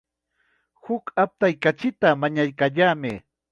Huk 0.83 1.05
aptay 1.23 1.53
kachita 1.63 2.07
mañaykallamay. 2.21 3.17